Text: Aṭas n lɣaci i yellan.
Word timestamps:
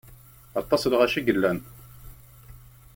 Aṭas 0.61 0.83
n 0.85 0.89
lɣaci 0.93 1.17
i 1.19 1.21
yellan. 1.27 1.59